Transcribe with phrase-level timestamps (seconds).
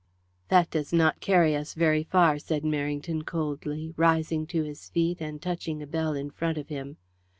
[0.47, 5.39] "That does not carry us very far," said Merrington coldly, rising to his feet and
[5.39, 6.97] touching a bell in front of him.